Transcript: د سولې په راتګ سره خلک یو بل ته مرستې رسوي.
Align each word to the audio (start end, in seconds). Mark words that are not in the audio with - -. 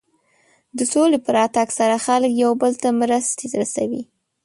د 0.77 0.79
سولې 0.93 1.17
په 1.25 1.29
راتګ 1.37 1.67
سره 1.79 1.95
خلک 2.05 2.31
یو 2.43 2.51
بل 2.61 2.73
ته 2.81 2.89
مرستې 3.01 3.45
رسوي. 3.61 4.03